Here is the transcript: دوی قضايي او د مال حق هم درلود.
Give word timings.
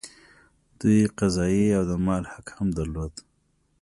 دوی 0.79 0.99
قضايي 1.19 1.67
او 1.77 1.83
د 1.89 1.91
مال 2.05 2.23
حق 2.31 2.47
هم 2.57 2.67
درلود. 2.77 3.13